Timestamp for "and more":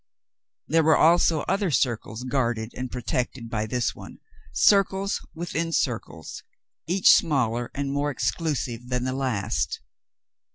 7.75-8.09